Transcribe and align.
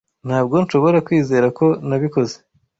Ntabwo 0.27 0.55
nshobora 0.63 0.97
kwizera 1.07 1.47
ko 1.57 1.65
nabikoze. 1.87 2.35